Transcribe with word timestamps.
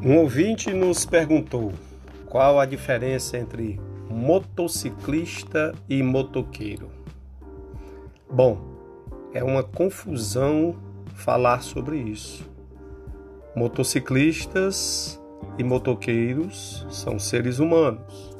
Um 0.00 0.18
ouvinte 0.18 0.72
nos 0.72 1.04
perguntou 1.04 1.72
qual 2.26 2.60
a 2.60 2.64
diferença 2.64 3.36
entre 3.36 3.80
motociclista 4.08 5.74
e 5.88 6.04
motoqueiro. 6.04 6.88
Bom, 8.30 8.60
é 9.34 9.42
uma 9.42 9.64
confusão 9.64 10.76
falar 11.14 11.62
sobre 11.62 11.98
isso. 11.98 12.48
Motociclistas 13.56 15.20
e 15.58 15.64
motoqueiros 15.64 16.86
são 16.88 17.18
seres 17.18 17.58
humanos. 17.58 18.36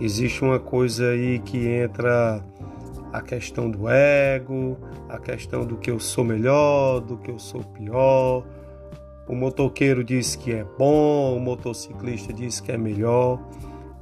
Existe 0.00 0.42
uma 0.42 0.58
coisa 0.58 1.10
aí 1.10 1.38
que 1.38 1.68
entra 1.68 2.44
a 3.12 3.22
questão 3.22 3.70
do 3.70 3.88
ego, 3.88 4.76
a 5.08 5.18
questão 5.18 5.64
do 5.64 5.76
que 5.76 5.92
eu 5.92 6.00
sou 6.00 6.24
melhor, 6.24 6.98
do 6.98 7.16
que 7.18 7.30
eu 7.30 7.38
sou 7.38 7.62
pior 7.62 8.44
o 9.26 9.34
motoqueiro 9.34 10.02
diz 10.02 10.34
que 10.34 10.52
é 10.52 10.64
bom, 10.78 11.36
o 11.36 11.40
motociclista 11.40 12.32
diz 12.32 12.60
que 12.60 12.72
é 12.72 12.76
melhor 12.76 13.40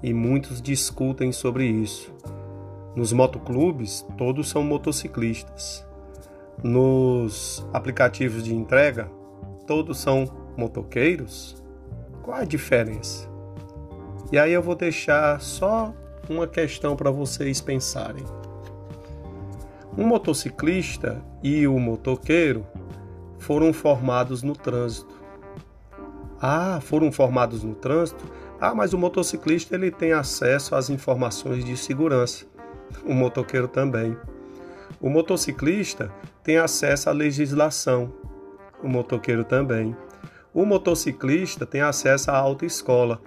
e 0.02 0.14
muitos 0.14 0.62
discutem 0.62 1.32
sobre 1.32 1.66
isso. 1.66 2.12
Nos 2.96 3.12
motoclubes, 3.12 4.06
todos 4.16 4.48
são 4.48 4.62
motociclistas. 4.62 5.86
Nos 6.62 7.66
aplicativos 7.72 8.42
de 8.42 8.54
entrega, 8.54 9.10
todos 9.66 9.98
são 9.98 10.24
motoqueiros. 10.56 11.62
Qual 12.22 12.38
a 12.38 12.44
diferença? 12.44 13.28
E 14.32 14.38
aí 14.38 14.52
eu 14.52 14.62
vou 14.62 14.74
deixar 14.74 15.40
só 15.40 15.94
uma 16.28 16.46
questão 16.46 16.96
para 16.96 17.10
vocês 17.10 17.60
pensarem. 17.60 18.24
Um 19.96 20.06
motociclista 20.06 21.22
e 21.42 21.66
o 21.66 21.78
motoqueiro 21.78 22.66
foram 23.38 23.72
formados 23.72 24.42
no 24.42 24.54
trânsito. 24.54 25.17
Ah, 26.40 26.78
foram 26.80 27.10
formados 27.10 27.64
no 27.64 27.74
trânsito? 27.74 28.24
Ah, 28.60 28.74
mas 28.74 28.92
o 28.92 28.98
motociclista 28.98 29.74
ele 29.74 29.90
tem 29.90 30.12
acesso 30.12 30.74
às 30.74 30.88
informações 30.90 31.64
de 31.64 31.76
segurança. 31.76 32.46
O 33.04 33.12
motoqueiro 33.12 33.68
também. 33.68 34.16
O 35.00 35.08
motociclista 35.08 36.12
tem 36.42 36.58
acesso 36.58 37.10
à 37.10 37.12
legislação. 37.12 38.12
O 38.82 38.88
motoqueiro 38.88 39.44
também. 39.44 39.96
O 40.54 40.64
motociclista 40.64 41.66
tem 41.66 41.80
acesso 41.80 42.30
à 42.30 42.36
autoescola. 42.36 43.20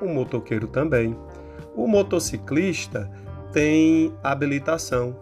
O 0.00 0.06
motoqueiro 0.06 0.66
também. 0.66 1.16
O 1.74 1.86
motociclista 1.86 3.10
tem 3.52 4.14
habilitação. 4.22 5.16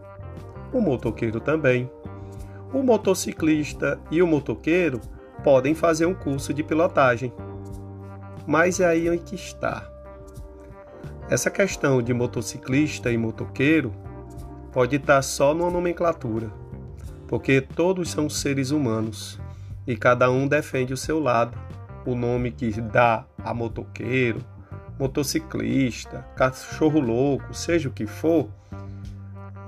O 0.72 0.80
motoqueiro 0.80 1.40
também. 1.40 1.90
O 2.72 2.82
motociclista 2.82 4.00
e 4.10 4.22
o 4.22 4.26
motoqueiro 4.26 5.00
podem 5.42 5.74
fazer 5.74 6.06
um 6.06 6.14
curso 6.14 6.52
de 6.52 6.62
pilotagem. 6.62 7.32
Mas 8.46 8.80
é 8.80 8.86
aí 8.86 9.08
onde 9.08 9.34
está. 9.34 9.88
Essa 11.30 11.50
questão 11.50 12.00
de 12.00 12.14
motociclista 12.14 13.12
e 13.12 13.18
motoqueiro 13.18 13.92
pode 14.72 14.96
estar 14.96 15.20
só 15.22 15.52
numa 15.52 15.70
nomenclatura, 15.70 16.50
porque 17.26 17.60
todos 17.60 18.10
são 18.10 18.30
seres 18.30 18.70
humanos 18.70 19.38
e 19.86 19.96
cada 19.96 20.30
um 20.30 20.48
defende 20.48 20.92
o 20.92 20.96
seu 20.96 21.20
lado. 21.20 21.58
O 22.06 22.14
nome 22.14 22.50
que 22.50 22.70
dá 22.80 23.26
a 23.44 23.52
motoqueiro, 23.52 24.40
motociclista, 24.98 26.26
cachorro 26.34 27.00
louco, 27.00 27.52
seja 27.52 27.88
o 27.88 27.92
que 27.92 28.06
for, 28.06 28.48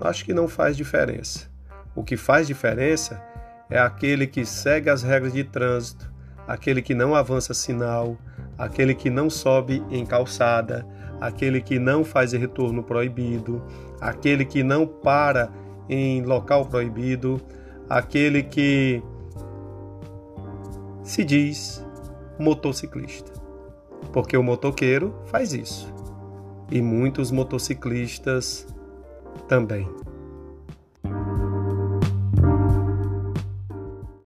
acho 0.00 0.24
que 0.24 0.32
não 0.32 0.48
faz 0.48 0.76
diferença. 0.76 1.50
O 1.94 2.02
que 2.02 2.16
faz 2.16 2.46
diferença 2.46 3.22
é 3.70 3.78
aquele 3.78 4.26
que 4.26 4.44
segue 4.44 4.90
as 4.90 5.02
regras 5.02 5.32
de 5.32 5.44
trânsito, 5.44 6.10
aquele 6.46 6.82
que 6.82 6.92
não 6.92 7.14
avança 7.14 7.54
sinal, 7.54 8.18
aquele 8.58 8.94
que 8.94 9.08
não 9.08 9.30
sobe 9.30 9.82
em 9.90 10.04
calçada, 10.04 10.84
aquele 11.20 11.60
que 11.60 11.78
não 11.78 12.04
faz 12.04 12.32
retorno 12.32 12.82
proibido, 12.82 13.62
aquele 14.00 14.44
que 14.44 14.62
não 14.62 14.86
para 14.86 15.50
em 15.88 16.22
local 16.22 16.66
proibido, 16.66 17.40
aquele 17.88 18.42
que 18.42 19.02
se 21.02 21.24
diz 21.24 21.84
motociclista. 22.38 23.32
Porque 24.12 24.36
o 24.36 24.42
motoqueiro 24.42 25.14
faz 25.26 25.52
isso. 25.52 25.92
E 26.70 26.80
muitos 26.80 27.30
motociclistas 27.30 28.66
também. 29.48 29.88